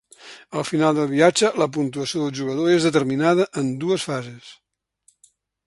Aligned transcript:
Al 0.61 0.63
final 0.69 0.95
del 0.99 1.05
viatge, 1.11 1.51
la 1.63 1.67
puntuació 1.75 2.23
del 2.23 2.33
jugador 2.41 2.73
és 2.77 2.89
determinada 2.89 3.47
en 3.63 3.71
dues 3.85 4.07
fases. 4.11 4.51